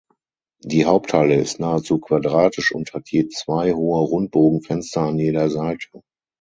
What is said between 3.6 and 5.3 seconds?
hohe Rundbogenfenster an